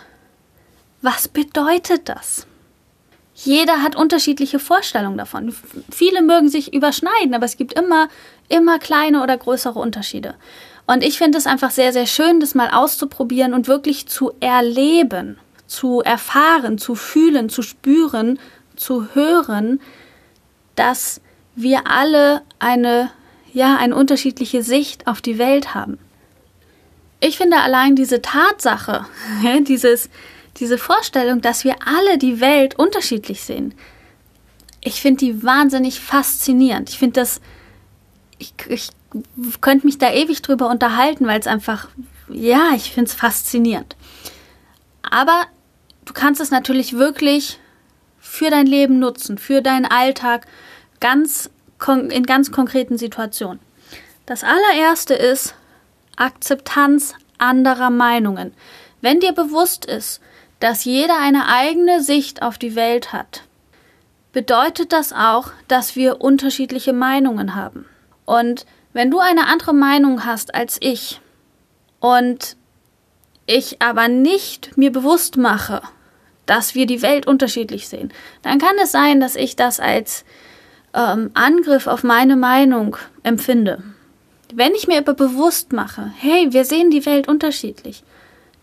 Was 1.01 1.27
bedeutet 1.27 2.07
das? 2.07 2.47
Jeder 3.33 3.81
hat 3.81 3.97
unterschiedliche 3.97 4.59
Vorstellungen 4.59 5.17
davon. 5.17 5.53
Viele 5.91 6.21
mögen 6.21 6.47
sich 6.47 6.73
überschneiden, 6.73 7.33
aber 7.33 7.45
es 7.45 7.57
gibt 7.57 7.73
immer, 7.73 8.07
immer 8.47 8.79
kleine 8.79 9.21
oder 9.21 9.37
größere 9.37 9.77
Unterschiede. 9.77 10.35
Und 10.87 11.03
ich 11.03 11.17
finde 11.17 11.37
es 11.37 11.47
einfach 11.47 11.71
sehr, 11.71 11.91
sehr 11.91 12.05
schön, 12.05 12.39
das 12.39 12.55
mal 12.55 12.69
auszuprobieren 12.69 13.53
und 13.53 13.67
wirklich 13.67 14.07
zu 14.07 14.31
erleben, 14.39 15.37
zu 15.67 16.01
erfahren, 16.01 16.77
zu 16.77 16.95
fühlen, 16.95 17.49
zu 17.49 17.61
spüren, 17.61 18.39
zu 18.75 19.15
hören, 19.15 19.81
dass 20.75 21.19
wir 21.55 21.87
alle 21.87 22.41
eine, 22.59 23.11
ja, 23.55 23.77
eine 23.77 23.95
unterschiedliche 23.95 24.63
Sicht 24.63 25.07
auf 25.07 25.21
die 25.21 25.37
Welt 25.37 25.73
haben. 25.73 25.97
Ich 27.21 27.37
finde 27.37 27.57
allein 27.61 27.95
diese 27.95 28.21
Tatsache, 28.21 29.05
dieses, 29.67 30.09
diese 30.57 30.77
Vorstellung, 30.77 31.39
dass 31.39 31.63
wir 31.63 31.75
alle 31.85 32.17
die 32.17 32.41
Welt 32.41 32.77
unterschiedlich 32.77 33.41
sehen, 33.41 33.73
ich 34.81 35.01
finde 35.01 35.25
die 35.25 35.41
wahnsinnig 35.41 36.01
faszinierend. 36.01 36.89
Ich 36.89 36.99
finde 36.99 37.21
das, 37.21 37.39
ich, 38.37 38.53
ich 38.67 38.89
könnte 39.61 39.87
mich 39.87 39.97
da 39.97 40.11
ewig 40.11 40.41
drüber 40.41 40.69
unterhalten, 40.69 41.25
weil 41.25 41.39
es 41.39 41.47
einfach, 41.47 41.87
ja, 42.27 42.71
ich 42.75 42.91
finde 42.91 43.09
es 43.09 43.15
faszinierend. 43.15 43.95
Aber 45.01 45.45
du 46.03 46.11
kannst 46.13 46.41
es 46.41 46.51
natürlich 46.51 46.93
wirklich 46.93 47.57
für 48.19 48.49
dein 48.49 48.67
Leben 48.67 48.99
nutzen, 48.99 49.37
für 49.37 49.61
deinen 49.61 49.85
Alltag, 49.85 50.45
ganz 50.99 51.49
in 51.87 52.25
ganz 52.25 52.51
konkreten 52.51 52.97
Situationen. 52.97 53.59
Das 54.25 54.43
allererste 54.43 55.13
ist 55.13 55.55
Akzeptanz 56.15 57.13
anderer 57.37 57.89
Meinungen. 57.89 58.53
Wenn 59.01 59.19
dir 59.19 59.33
bewusst 59.33 59.85
ist, 59.85 60.21
dass 60.59 60.85
jeder 60.85 61.19
eine 61.19 61.47
eigene 61.47 62.01
Sicht 62.01 62.41
auf 62.41 62.57
die 62.57 62.75
Welt 62.75 63.13
hat, 63.13 63.43
bedeutet 64.31 64.91
das 64.91 65.13
auch, 65.13 65.51
dass 65.67 65.95
wir 65.95 66.21
unterschiedliche 66.21 66.93
Meinungen 66.93 67.55
haben. 67.55 67.85
Und 68.25 68.65
wenn 68.93 69.11
du 69.11 69.19
eine 69.19 69.47
andere 69.47 69.73
Meinung 69.73 70.25
hast 70.25 70.55
als 70.55 70.77
ich 70.81 71.21
und 71.99 72.57
ich 73.45 73.81
aber 73.81 74.07
nicht 74.07 74.77
mir 74.77 74.91
bewusst 74.91 75.37
mache, 75.37 75.81
dass 76.45 76.75
wir 76.75 76.85
die 76.85 77.01
Welt 77.01 77.27
unterschiedlich 77.27 77.87
sehen, 77.87 78.11
dann 78.41 78.59
kann 78.59 78.75
es 78.81 78.91
sein, 78.91 79.19
dass 79.19 79.35
ich 79.35 79.55
das 79.55 79.79
als 79.79 80.25
ähm, 80.95 81.29
Angriff 81.33 81.87
auf 81.87 82.03
meine 82.03 82.35
Meinung 82.35 82.97
empfinde. 83.23 83.83
Wenn 84.53 84.73
ich 84.73 84.87
mir 84.87 84.99
aber 84.99 85.13
bewusst 85.13 85.73
mache, 85.73 86.11
hey, 86.17 86.51
wir 86.51 86.65
sehen 86.65 86.89
die 86.89 87.05
Welt 87.05 87.27
unterschiedlich, 87.27 88.03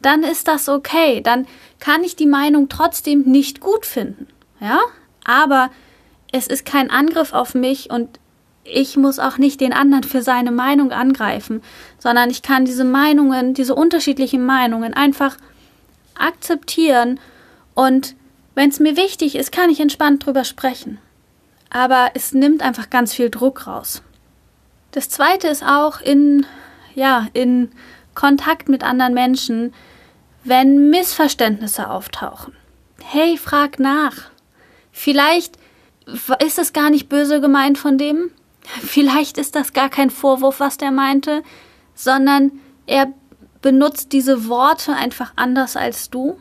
dann 0.01 0.23
ist 0.23 0.49
das 0.49 0.69
okay. 0.69 1.21
Dann 1.21 1.47
kann 1.79 2.03
ich 2.03 2.17
die 2.17 2.27
Meinung 2.27 2.69
trotzdem 2.69 3.23
nicht 3.23 3.61
gut 3.61 3.87
finden. 3.87 4.27
Ja? 4.61 4.81
Aber 5.25 5.71
es 6.33 6.47
ist 6.47 6.65
kein 6.65 6.91
Angriff 6.91 7.33
auf 7.33 7.55
mich 7.55 7.91
und 7.91 8.19
ich 8.65 8.97
muss 8.97 9.19
auch 9.19 9.39
nicht 9.39 9.61
den 9.61 9.73
anderen 9.73 10.05
für 10.05 10.23
seine 10.23 10.53
Meinung 10.53 10.93
angreifen, 10.93 11.63
sondern 11.99 12.31
ich 12.31 12.43
kann 12.43 12.65
diese 12.65 12.85
Meinungen, 12.85 13.55
diese 13.55 13.75
unterschiedlichen 13.75 14.47
Meinungen 14.47 14.95
einfach 14.95 15.37
akzeptieren 16.15 17.19
und 17.75 18.15
wenn 18.55 18.71
es 18.71 18.81
mir 18.81 18.97
wichtig 18.97 19.35
ist, 19.35 19.51
kann 19.51 19.71
ich 19.71 19.81
entspannt 19.81 20.25
drüber 20.25 20.45
sprechen. 20.45 20.99
Aber 21.75 22.11
es 22.13 22.35
nimmt 22.35 22.61
einfach 22.61 22.91
ganz 22.91 23.15
viel 23.15 23.31
Druck 23.31 23.67
raus. 23.67 24.03
Das 24.91 25.09
zweite 25.09 25.49
ist 25.49 25.65
auch 25.65 26.03
in, 26.03 26.45
ja, 26.95 27.29
in 27.33 27.71
Kontakt 28.15 28.69
mit 28.69 28.85
anderen 28.85 29.15
Menschen, 29.15 29.73
wenn 30.45 30.91
Missverständnisse 30.91 31.89
auftauchen. 31.89 32.55
Hey, 33.03 33.39
frag 33.39 33.79
nach. 33.79 34.31
Vielleicht 34.91 35.57
ist 36.45 36.59
es 36.59 36.75
gar 36.75 36.91
nicht 36.91 37.09
böse 37.09 37.41
gemeint 37.41 37.79
von 37.79 37.97
dem. 37.97 38.31
Vielleicht 38.83 39.39
ist 39.39 39.57
das 39.57 39.73
gar 39.73 39.89
kein 39.89 40.11
Vorwurf, 40.11 40.61
was 40.61 40.77
der 40.77 40.91
meinte, 40.91 41.43
sondern 41.95 42.53
er 42.87 43.11
benutzt 43.63 44.13
diese 44.13 44.47
Worte 44.47 44.93
einfach 44.93 45.33
anders 45.37 45.77
als 45.77 46.11
du. 46.11 46.39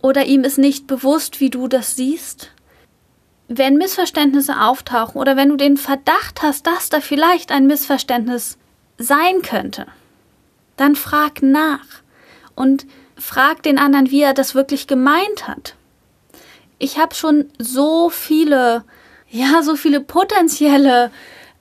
Oder 0.00 0.24
ihm 0.24 0.44
ist 0.44 0.56
nicht 0.56 0.86
bewusst, 0.86 1.40
wie 1.40 1.50
du 1.50 1.68
das 1.68 1.94
siehst. 1.96 2.52
Wenn 3.48 3.76
Missverständnisse 3.76 4.60
auftauchen 4.60 5.20
oder 5.20 5.36
wenn 5.36 5.50
du 5.50 5.56
den 5.56 5.76
Verdacht 5.76 6.42
hast, 6.42 6.66
dass 6.66 6.88
da 6.88 7.00
vielleicht 7.00 7.52
ein 7.52 7.66
Missverständnis 7.66 8.58
sein 8.98 9.42
könnte, 9.42 9.86
dann 10.76 10.96
frag 10.96 11.42
nach 11.42 11.86
und 12.54 12.86
frag 13.16 13.62
den 13.62 13.78
anderen, 13.78 14.10
wie 14.10 14.22
er 14.22 14.34
das 14.34 14.54
wirklich 14.54 14.86
gemeint 14.86 15.46
hat. 15.46 15.74
Ich 16.78 16.98
habe 16.98 17.14
schon 17.14 17.50
so 17.58 18.10
viele, 18.10 18.84
ja, 19.30 19.62
so 19.62 19.76
viele 19.76 20.00
potenzielle 20.00 21.10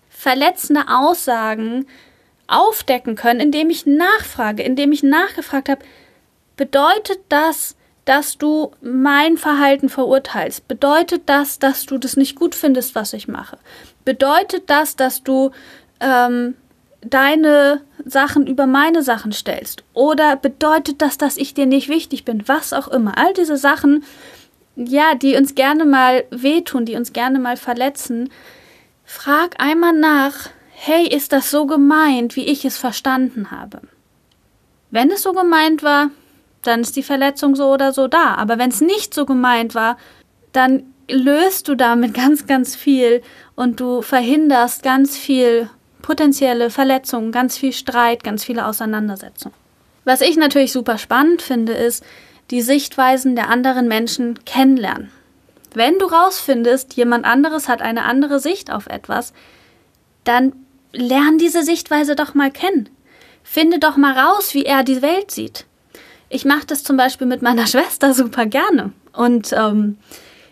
verletzende 0.10 0.86
Aussagen 0.90 1.86
aufdecken 2.48 3.16
können, 3.16 3.40
indem 3.40 3.70
ich 3.70 3.86
nachfrage, 3.86 4.64
indem 4.64 4.92
ich 4.92 5.04
nachgefragt 5.04 5.70
habe, 5.70 5.86
bedeutet 6.58 7.20
das, 7.30 7.76
dass 8.06 8.38
du 8.38 8.72
mein 8.82 9.38
Verhalten 9.38 9.90
verurteilst? 9.90 10.68
Bedeutet 10.68 11.24
das, 11.26 11.60
dass 11.60 11.86
du 11.86 11.98
das 11.98 12.16
nicht 12.16 12.36
gut 12.36 12.56
findest, 12.56 12.96
was 12.96 13.14
ich 13.14 13.28
mache? 13.28 13.58
Bedeutet 14.06 14.70
das, 14.70 14.96
dass 14.96 15.24
du 15.24 15.52
ähm, 16.00 16.56
deine 17.02 17.82
Sachen 18.06 18.48
über 18.48 18.68
meine 18.68 19.02
Sachen 19.02 19.32
stellst? 19.32 19.84
Oder 19.94 20.36
bedeutet 20.36 21.02
das, 21.02 21.18
dass 21.18 21.38
ich 21.38 21.54
dir 21.54 21.66
nicht 21.66 21.90
wichtig 21.90 22.26
bin? 22.26 22.48
Was 22.48 22.74
auch 22.74 22.88
immer. 22.88 23.18
All 23.18 23.34
diese 23.34 23.58
Sachen, 23.58 24.04
ja, 24.76 25.16
die 25.16 25.36
uns 25.36 25.56
gerne 25.56 25.86
mal 25.86 26.26
wehtun, 26.30 26.86
die 26.86 26.96
uns 26.96 27.14
gerne 27.14 27.40
mal 27.40 27.58
verletzen. 27.58 28.30
Frag 29.04 29.56
einmal 29.60 29.94
nach, 29.94 30.50
hey, 30.72 31.08
ist 31.08 31.32
das 31.32 31.50
so 31.50 31.66
gemeint, 31.66 32.36
wie 32.36 32.46
ich 32.46 32.66
es 32.66 32.78
verstanden 32.78 33.52
habe? 33.52 33.82
Wenn 34.92 35.12
es 35.12 35.24
so 35.24 35.34
gemeint 35.34 35.84
war, 35.84 36.10
dann 36.68 36.82
ist 36.82 36.96
die 36.96 37.04
Verletzung 37.04 37.56
so 37.56 37.72
oder 37.72 37.94
so 37.94 38.08
da. 38.08 38.36
Aber 38.36 38.58
wenn 38.58 38.70
es 38.70 38.82
nicht 38.82 39.14
so 39.14 39.26
gemeint 39.26 39.76
war, 39.76 39.98
dann 40.52 40.84
löst 41.10 41.68
du 41.68 41.76
damit 41.76 42.14
ganz, 42.16 42.48
ganz 42.48 42.76
viel 42.76 43.22
und 43.56 43.80
du 43.80 44.02
verhinderst 44.02 44.84
ganz 44.84 45.18
viel 45.18 45.70
potenzielle 46.02 46.70
Verletzungen, 46.70 47.32
ganz 47.32 47.58
viel 47.58 47.74
Streit, 47.74 48.24
ganz 48.24 48.44
viele 48.44 48.66
Auseinandersetzungen. 48.68 49.56
Was 50.04 50.22
ich 50.22 50.38
natürlich 50.38 50.72
super 50.72 51.00
spannend 51.00 51.42
finde, 51.42 51.74
ist, 51.74 52.04
die 52.52 52.62
Sichtweisen 52.62 53.36
der 53.36 53.50
anderen 53.50 53.88
Menschen 53.88 54.46
kennenlernen. 54.46 55.10
Wenn 55.74 55.98
du 55.98 56.06
rausfindest, 56.06 56.94
jemand 56.94 57.26
anderes 57.26 57.68
hat 57.68 57.82
eine 57.82 58.04
andere 58.04 58.40
Sicht 58.40 58.72
auf 58.72 58.86
etwas, 58.86 59.34
dann 60.24 60.54
lern 60.94 61.38
diese 61.38 61.64
Sichtweise 61.64 62.16
doch 62.16 62.34
mal 62.34 62.52
kennen. 62.52 62.90
Finde 63.44 63.80
doch 63.80 63.98
mal 63.98 64.18
raus, 64.18 64.54
wie 64.54 64.64
er 64.64 64.84
die 64.84 65.02
Welt 65.02 65.32
sieht. 65.32 65.66
Ich 66.30 66.46
mache 66.46 66.66
das 66.68 66.84
zum 66.84 66.98
Beispiel 66.98 67.28
mit 67.28 67.42
meiner 67.42 67.68
Schwester 67.68 68.14
super 68.14 68.46
gerne. 68.46 68.92
Und 69.14 69.54
ähm, 69.54 69.98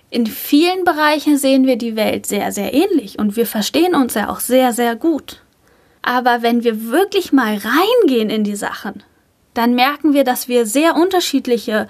in 0.10 0.27
vielen 0.27 0.84
Bereichen 0.84 1.38
sehen 1.38 1.65
wir 1.65 1.75
die 1.75 1.96
Welt 1.96 2.25
sehr, 2.25 2.51
sehr 2.51 2.74
ähnlich 2.74 3.18
und 3.18 3.36
wir 3.36 3.48
verstehen 3.48 3.96
uns 3.96 4.13
ja 4.13 4.30
auch 4.30 4.39
sehr, 4.39 4.72
sehr 4.72 4.96
gut. 4.96 5.42
Aber 6.03 6.42
wenn 6.42 6.63
wir 6.63 6.92
wirklich 6.92 7.32
mal 7.34 7.58
reingehen 7.58 8.30
in 8.30 8.44
die 8.44 8.56
Sachen, 8.56 9.01
dann 9.53 9.74
merken 9.74 10.13
wir, 10.13 10.24
dass 10.24 10.48
wir 10.48 10.65
sehr 10.65 10.96
unterschiedliche 10.96 11.88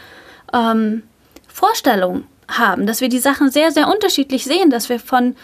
ähm, 0.54 1.04
Vorstellungen 1.48 2.26
haben, 2.48 2.86
dass 2.86 3.02
wir 3.02 3.10
die 3.10 3.20
Sachen 3.20 3.52
sehr, 3.52 3.72
sehr 3.72 3.88
unterschiedlich 3.88 4.46
sehen, 4.46 4.70
dass 4.70 4.90
wir 4.90 5.00
von 5.00 5.36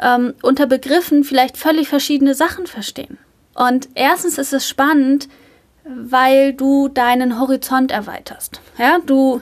ähm, 0.00 0.34
unter 0.42 0.66
Begriffen 0.66 1.24
vielleicht 1.24 1.56
völlig 1.56 1.88
verschiedene 1.88 2.34
Sachen 2.34 2.66
verstehen. 2.66 3.18
Und 3.54 3.88
erstens 3.94 4.38
ist 4.38 4.52
es 4.52 4.68
spannend, 4.68 5.28
weil 5.84 6.52
du 6.52 6.88
deinen 6.88 7.40
Horizont 7.40 7.90
erweiterst. 7.90 8.60
Ja, 8.78 8.98
du, 9.04 9.40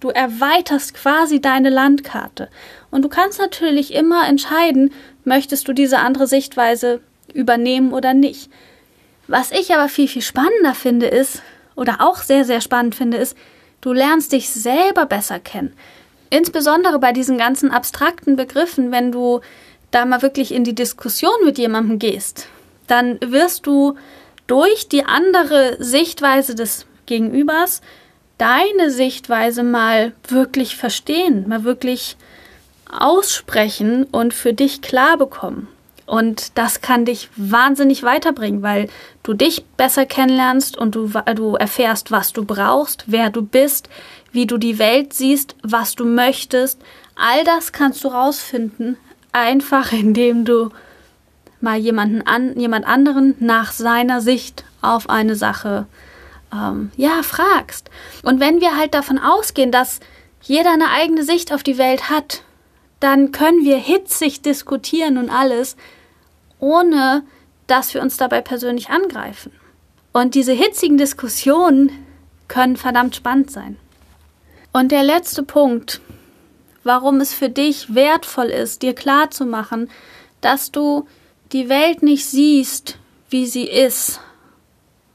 du 0.00 0.10
erweiterst 0.10 0.94
quasi 0.94 1.40
deine 1.40 1.70
Landkarte. 1.70 2.48
Und 2.90 3.02
du 3.02 3.08
kannst 3.08 3.38
natürlich 3.38 3.94
immer 3.94 4.26
entscheiden, 4.28 4.92
möchtest 5.24 5.68
du 5.68 5.72
diese 5.72 5.98
andere 5.98 6.26
Sichtweise 6.26 7.00
übernehmen 7.32 7.92
oder 7.92 8.14
nicht. 8.14 8.50
Was 9.28 9.52
ich 9.52 9.72
aber 9.74 9.88
viel, 9.88 10.08
viel 10.08 10.22
spannender 10.22 10.74
finde, 10.74 11.06
ist, 11.06 11.42
oder 11.76 12.00
auch 12.00 12.18
sehr, 12.18 12.44
sehr 12.44 12.60
spannend 12.60 12.94
finde, 12.94 13.16
ist, 13.16 13.36
du 13.80 13.92
lernst 13.92 14.32
dich 14.32 14.50
selber 14.50 15.06
besser 15.06 15.38
kennen. 15.38 15.72
Insbesondere 16.30 16.98
bei 16.98 17.12
diesen 17.12 17.38
ganzen 17.38 17.70
abstrakten 17.70 18.36
Begriffen, 18.36 18.92
wenn 18.92 19.12
du 19.12 19.40
da 19.90 20.04
mal 20.04 20.22
wirklich 20.22 20.52
in 20.52 20.64
die 20.64 20.74
Diskussion 20.74 21.44
mit 21.44 21.58
jemandem 21.58 21.98
gehst, 21.98 22.48
dann 22.86 23.18
wirst 23.20 23.66
du 23.66 23.96
durch 24.50 24.88
die 24.88 25.04
andere 25.04 25.76
Sichtweise 25.78 26.56
des 26.56 26.84
Gegenübers 27.06 27.82
deine 28.36 28.90
Sichtweise 28.90 29.62
mal 29.62 30.12
wirklich 30.26 30.76
verstehen, 30.76 31.48
mal 31.48 31.62
wirklich 31.62 32.16
aussprechen 32.90 34.04
und 34.10 34.34
für 34.34 34.52
dich 34.52 34.82
klar 34.82 35.16
bekommen. 35.16 35.68
Und 36.04 36.58
das 36.58 36.80
kann 36.80 37.04
dich 37.04 37.28
wahnsinnig 37.36 38.02
weiterbringen, 38.02 38.62
weil 38.62 38.88
du 39.22 39.34
dich 39.34 39.64
besser 39.76 40.04
kennenlernst 40.04 40.76
und 40.76 40.96
du, 40.96 41.12
du 41.36 41.54
erfährst, 41.54 42.10
was 42.10 42.32
du 42.32 42.44
brauchst, 42.44 43.04
wer 43.06 43.30
du 43.30 43.42
bist, 43.42 43.88
wie 44.32 44.46
du 44.46 44.58
die 44.58 44.80
Welt 44.80 45.12
siehst, 45.12 45.54
was 45.62 45.94
du 45.94 46.04
möchtest. 46.04 46.80
All 47.14 47.44
das 47.44 47.70
kannst 47.70 48.02
du 48.02 48.08
rausfinden, 48.08 48.96
einfach 49.30 49.92
indem 49.92 50.44
du 50.44 50.70
mal 51.60 51.78
jemanden 51.78 52.22
an, 52.22 52.58
jemand 52.58 52.86
anderen 52.86 53.34
nach 53.38 53.72
seiner 53.72 54.20
Sicht 54.20 54.64
auf 54.82 55.08
eine 55.08 55.36
Sache 55.36 55.86
ähm, 56.52 56.90
ja 56.96 57.22
fragst. 57.22 57.90
Und 58.22 58.40
wenn 58.40 58.60
wir 58.60 58.76
halt 58.76 58.94
davon 58.94 59.18
ausgehen, 59.18 59.72
dass 59.72 60.00
jeder 60.42 60.72
eine 60.72 60.90
eigene 60.90 61.24
Sicht 61.24 61.52
auf 61.52 61.62
die 61.62 61.78
Welt 61.78 62.08
hat, 62.08 62.42
dann 62.98 63.32
können 63.32 63.64
wir 63.64 63.76
hitzig 63.76 64.42
diskutieren 64.42 65.18
und 65.18 65.30
alles, 65.30 65.76
ohne 66.58 67.22
dass 67.66 67.94
wir 67.94 68.02
uns 68.02 68.16
dabei 68.16 68.40
persönlich 68.40 68.90
angreifen. 68.90 69.52
Und 70.12 70.34
diese 70.34 70.52
hitzigen 70.52 70.98
Diskussionen 70.98 71.90
können 72.48 72.76
verdammt 72.76 73.14
spannend 73.14 73.50
sein. 73.50 73.76
Und 74.72 74.92
der 74.92 75.02
letzte 75.02 75.42
Punkt, 75.42 76.00
warum 76.84 77.20
es 77.20 77.32
für 77.32 77.48
dich 77.48 77.94
wertvoll 77.94 78.46
ist, 78.46 78.82
dir 78.82 78.94
klar 78.94 79.30
zu 79.30 79.46
machen, 79.46 79.88
dass 80.40 80.72
du 80.72 81.06
die 81.52 81.68
Welt 81.68 82.02
nicht 82.02 82.26
siehst, 82.26 82.98
wie 83.28 83.46
sie 83.46 83.64
ist, 83.64 84.20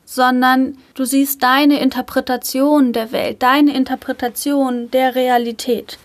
sondern 0.05 0.77
du 0.93 1.05
siehst 1.05 1.43
deine 1.43 1.79
Interpretation 1.79 2.93
der 2.93 3.11
Welt, 3.11 3.41
deine 3.43 3.75
Interpretation 3.75 4.91
der 4.91 5.15
Realität. 5.15 5.97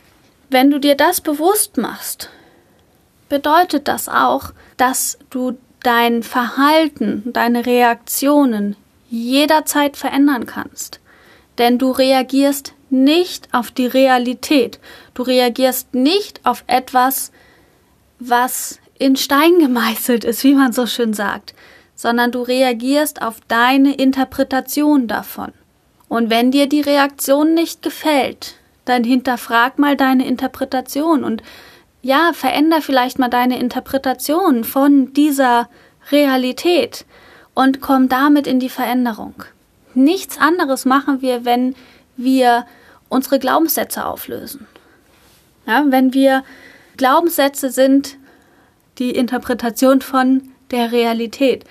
Wenn 0.49 0.71
du 0.71 0.81
dir 0.81 0.97
das 0.97 1.21
bewusst 1.21 1.77
machst, 1.77 2.31
bedeutet 3.29 3.87
das 3.87 4.09
auch, 4.09 4.53
dass 4.77 5.19
du 5.31 5.57
dein 5.83 6.23
Verhalten, 6.23 7.23
deine 7.33 7.66
Reaktionen 7.66 8.77
jederzeit 9.09 9.97
verändern 9.97 10.47
kannst. 10.47 11.01
Denn 11.59 11.79
du 11.79 11.90
reagierst 11.93 12.75
nicht 12.90 13.49
auf 13.53 13.71
die 13.71 13.87
Realität. 13.87 14.81
Du 15.14 15.23
reagierst 15.23 15.95
nicht 15.95 16.45
auf 16.45 16.64
etwas, 16.66 17.31
was 18.19 18.80
in 19.01 19.17
Stein 19.17 19.59
gemeißelt 19.59 20.25
ist, 20.25 20.45
wie 20.45 20.55
man 20.55 20.73
so 20.73 20.87
schön 20.87 21.15
sagt, 21.15 21.55
sondern 21.97 22.33
du 22.33 22.43
reagierst 22.43 23.23
auf 23.23 23.37
deine 23.49 23.95
Interpretation 23.95 25.09
davon. 25.09 25.53
Und 26.09 26.29
wenn 26.29 26.51
dir 26.51 26.69
die 26.69 26.83
Reaktion 26.83 27.55
nicht 27.55 27.81
gefällt, 27.81 28.57
dann 28.85 29.03
hinterfrag 29.03 29.79
mal 29.79 29.97
deine 29.97 30.27
Interpretation 30.27 31.25
und 31.25 31.43
ja, 32.03 32.33
veränder 32.35 32.83
vielleicht 32.83 33.19
mal 33.19 33.31
deine 33.31 33.59
Interpretation 33.59 34.65
von 34.65 35.15
dieser 35.15 35.71
Realität 36.11 37.07
und 37.55 37.81
komm 37.81 38.11
damit 38.11 38.47
in 38.47 38.61
die 38.61 38.69
Veränderung. 38.69 39.35
Nichts 39.95 40.37
anderes 40.39 40.85
machen 40.85 41.23
wir, 41.23 41.47
wenn 41.47 41.75
wir 42.19 42.67
unsere 43.09 43.39
Glaubenssätze 43.39 44.05
auflösen. 44.05 44.67
Ja, 45.67 45.85
wenn 45.89 46.13
wir 46.13 46.45
Glaubenssätze 46.99 47.71
sind 47.71 48.19
die 49.01 49.11
Interpretation 49.11 50.01
von 50.01 50.51
der 50.71 50.93
Realität 50.93 51.65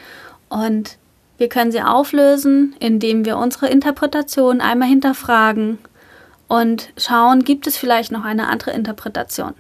und 0.50 0.98
wir 1.38 1.48
können 1.48 1.72
sie 1.72 1.82
auflösen, 1.82 2.76
indem 2.80 3.24
wir 3.24 3.38
unsere 3.38 3.70
Interpretation 3.70 4.60
einmal 4.60 4.90
hinterfragen 4.90 5.78
und 6.50 6.90
schauen, 6.98 7.46
gibt 7.46 7.66
es 7.66 7.78
vielleicht 7.78 8.12
noch 8.12 8.26
eine 8.26 8.48
andere 8.48 8.72
Interpretation. 8.72 9.54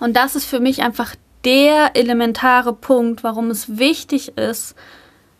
Und 0.00 0.16
das 0.16 0.34
ist 0.34 0.44
für 0.44 0.58
mich 0.58 0.82
einfach 0.82 1.14
der 1.44 1.94
elementare 1.94 2.72
Punkt, 2.72 3.22
warum 3.22 3.50
es 3.50 3.78
wichtig 3.78 4.36
ist, 4.36 4.74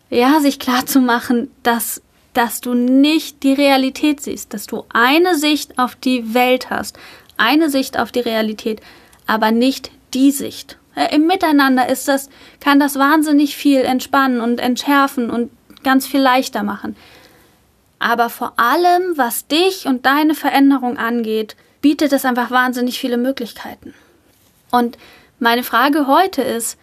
ja, 0.09 0.39
sich 0.39 0.59
klar 0.59 0.85
zu 0.85 1.01
machen, 1.01 1.51
dass, 1.61 2.01
dass 2.33 2.61
du 2.61 2.73
nicht 2.73 3.43
die 3.43 3.53
Realität 3.53 4.21
siehst, 4.21 4.53
dass 4.53 4.65
du 4.65 4.85
eine 4.89 5.37
Sicht 5.37 5.77
auf 5.77 5.95
die 5.95 6.33
Welt 6.33 6.69
hast, 6.69 6.97
eine 7.35 7.69
Sicht 7.69 7.99
auf 7.99 8.13
die 8.13 8.21
Realität, 8.21 8.81
aber 9.27 9.51
nicht 9.51 9.91
die 10.13 10.31
Sicht. 10.31 10.78
Im 11.11 11.27
Miteinander 11.27 11.87
ist 11.87 12.07
das, 12.07 12.29
kann 12.59 12.79
das 12.79 12.97
wahnsinnig 12.97 13.55
viel 13.55 13.81
entspannen 13.81 14.41
und 14.41 14.59
entschärfen 14.59 15.29
und 15.29 15.51
ganz 15.83 16.05
viel 16.05 16.19
leichter 16.19 16.63
machen. 16.63 16.95
Aber 17.99 18.29
vor 18.29 18.53
allem, 18.57 19.17
was 19.17 19.47
dich 19.47 19.85
und 19.85 20.05
deine 20.05 20.35
Veränderung 20.35 20.97
angeht, 20.97 21.55
bietet 21.81 22.13
es 22.13 22.25
einfach 22.25 22.51
wahnsinnig 22.51 22.99
viele 22.99 23.17
Möglichkeiten. 23.17 23.93
Und 24.71 24.97
meine 25.39 25.63
Frage 25.63 26.07
heute 26.07 26.41
ist, 26.41 26.77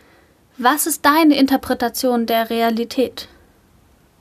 was 0.58 0.86
ist 0.86 1.04
deine 1.04 1.36
Interpretation 1.36 2.26
der 2.26 2.48
Realität? 2.48 3.28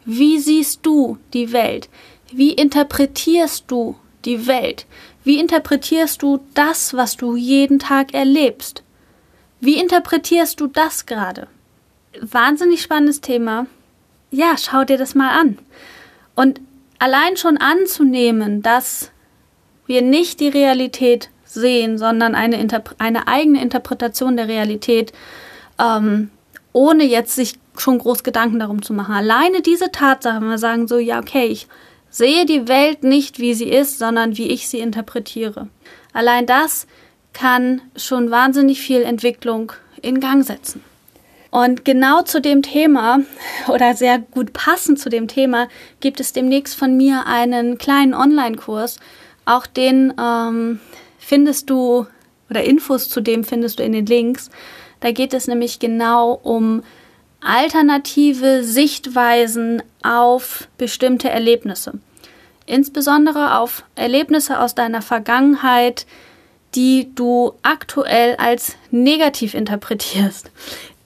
Wie 0.04 0.40
siehst 0.40 0.86
du 0.86 1.18
die 1.34 1.54
Welt? 1.54 1.90
Wie 2.32 2.52
interpretierst 2.52 3.66
du 3.68 3.96
die 4.26 4.46
Welt? 4.46 4.86
Wie 5.24 5.40
interpretierst 5.40 6.22
du 6.22 6.42
das, 6.54 6.94
was 6.94 7.16
du 7.18 7.36
jeden 7.36 7.80
Tag 7.80 8.14
erlebst? 8.14 8.84
Wie 9.66 9.80
interpretierst 9.80 10.60
du 10.60 10.68
das 10.68 11.08
gerade? 11.08 11.48
Wahnsinnig 12.22 12.84
spannendes 12.84 13.20
Thema. 13.20 13.66
Ja, 14.30 14.58
schau 14.60 14.84
dir 14.84 15.00
das 15.00 15.16
mal 15.16 15.40
an. 15.40 15.58
Und 16.36 16.62
allein 17.00 17.36
schon 17.36 17.58
anzunehmen, 17.58 18.62
dass 18.62 19.10
wir 19.88 20.04
nicht 20.04 20.40
die 20.40 20.50
Realität 20.50 21.32
sehen, 21.46 21.98
sondern 21.98 22.36
eine, 22.36 22.60
Interp 22.60 22.94
eine 23.00 23.28
eigene 23.28 23.60
Interpretation 23.60 24.38
der 24.38 24.48
Realität, 24.48 25.14
ähm, 25.80 26.30
ohne 26.72 27.04
jetzt 27.04 27.34
sich 27.34 27.56
schon 27.76 27.98
groß 27.98 28.22
Gedanken 28.22 28.60
darum 28.60 28.84
zu 28.84 28.94
machen. 28.94 29.16
Alleine 29.16 29.64
diese 29.64 29.92
Tatsache, 29.92 30.42
wenn 30.42 30.50
wir 30.50 30.60
sagen 30.60 30.88
so, 30.88 31.00
ja, 31.00 31.18
okay, 31.18 31.48
ich 31.48 31.68
sehe 32.12 32.46
die 32.46 32.68
Welt 32.68 33.04
nicht, 33.04 33.40
wie 33.40 33.56
sie 33.56 33.70
ist, 33.70 33.98
sondern 33.98 34.38
wie 34.38 34.48
ich 34.48 34.70
sie 34.70 34.80
interpretiere. 34.80 35.70
Allein 36.14 36.46
das 36.46 36.86
kann 37.36 37.82
schon 37.96 38.32
wahnsinnig 38.32 38.82
viel 38.82 39.04
Entwicklung 39.04 39.74
in 40.02 40.20
Gang 40.20 40.44
setzen. 40.44 40.84
Und 41.52 41.86
genau 41.86 42.22
zu 42.24 42.42
dem 42.42 42.64
Thema 42.64 43.20
oder 43.68 43.94
sehr 43.94 44.20
gut 44.20 44.52
passend 44.54 45.00
zu 45.00 45.10
dem 45.10 45.28
Thema 45.28 45.68
gibt 46.00 46.20
es 46.20 46.34
demnächst 46.34 46.76
von 46.76 46.98
mir 46.98 47.28
einen 47.28 47.78
kleinen 47.78 48.14
Online-Kurs. 48.14 48.98
Auch 49.46 49.68
den 49.68 50.14
ähm, 50.20 50.80
findest 51.20 51.70
du 51.70 52.08
oder 52.50 52.64
Infos 52.64 53.10
zu 53.10 53.22
dem 53.22 53.44
findest 53.44 53.80
du 53.80 53.84
in 53.84 53.94
den 53.94 54.06
Links. 54.06 54.50
Da 55.00 55.12
geht 55.12 55.34
es 55.34 55.48
nämlich 55.48 55.80
genau 55.80 56.40
um 56.44 56.84
alternative 57.42 58.64
Sichtweisen 58.64 59.84
auf 60.04 60.68
bestimmte 60.78 61.30
Erlebnisse. 61.30 61.94
Insbesondere 62.66 63.60
auf 63.60 63.84
Erlebnisse 63.96 64.60
aus 64.60 64.74
deiner 64.74 65.02
Vergangenheit, 65.02 66.08
die 66.76 67.10
du 67.16 67.54
aktuell 67.64 68.36
als 68.36 68.76
negativ 68.92 69.54
interpretierst, 69.54 70.52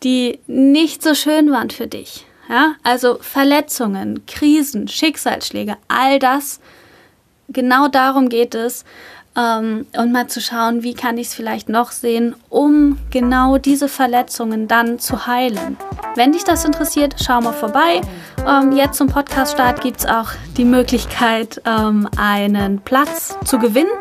die 0.03 0.39
nicht 0.47 1.03
so 1.03 1.13
schön 1.13 1.51
waren 1.51 1.69
für 1.69 1.87
dich. 1.87 2.25
Ja, 2.49 2.73
also 2.83 3.19
Verletzungen, 3.21 4.25
Krisen, 4.25 4.87
Schicksalsschläge, 4.87 5.77
all 5.87 6.17
das, 6.17 6.59
genau 7.47 7.87
darum 7.87 8.29
geht 8.29 8.55
es. 8.55 8.85
Ähm, 9.37 9.85
und 9.95 10.11
mal 10.11 10.27
zu 10.27 10.41
schauen, 10.41 10.81
wie 10.81 10.95
kann 10.95 11.19
ich 11.19 11.27
es 11.27 11.33
vielleicht 11.35 11.69
noch 11.69 11.91
sehen, 11.91 12.35
um 12.49 12.97
genau 13.11 13.59
diese 13.59 13.87
Verletzungen 13.87 14.67
dann 14.67 14.97
zu 14.97 15.27
heilen. 15.27 15.77
Wenn 16.15 16.31
dich 16.31 16.43
das 16.43 16.65
interessiert, 16.65 17.15
schau 17.23 17.39
mal 17.39 17.53
vorbei. 17.53 18.01
Ähm, 18.47 18.71
jetzt 18.71 18.97
zum 18.97 19.07
Podcast-Start 19.07 19.81
gibt 19.81 19.99
es 19.99 20.05
auch 20.07 20.31
die 20.57 20.65
Möglichkeit, 20.65 21.61
ähm, 21.65 22.09
einen 22.17 22.81
Platz 22.81 23.37
zu 23.45 23.59
gewinnen. 23.59 23.91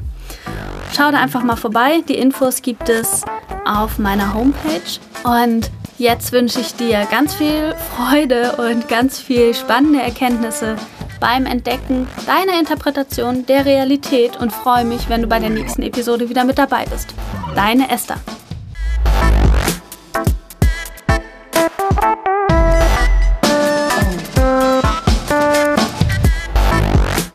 Schau 0.95 1.11
da 1.11 1.19
einfach 1.19 1.43
mal 1.43 1.57
vorbei. 1.57 2.03
Die 2.09 2.17
Infos 2.17 2.63
gibt 2.63 2.89
es 2.89 3.23
auf 3.65 3.99
meiner 3.99 4.35
Homepage. 4.35 5.01
Und 5.25 5.71
jetzt 5.99 6.33
wünsche 6.33 6.61
ich 6.61 6.75
dir 6.75 7.07
ganz 7.11 7.35
viel 7.35 7.75
Freude 7.97 8.57
und 8.57 8.89
ganz 8.89 9.19
viel 9.19 9.55
spannende 9.55 10.03
Erkenntnisse 10.03 10.77
beim 11.21 11.47
Entdecken 11.47 12.07
deiner 12.27 12.59
Interpretation 12.59 13.45
der 13.47 13.67
Realität 13.67 14.37
und 14.37 14.53
freue 14.53 14.85
mich, 14.85 15.09
wenn 15.09 15.23
du 15.23 15.29
bei 15.29 15.39
der 15.39 15.51
nächsten 15.51 15.83
Episode 15.83 16.29
wieder 16.29 16.45
mit 16.45 16.59
dabei 16.59 16.85
bist. 16.87 17.15
Deine 17.55 17.91
Esther. 17.91 18.19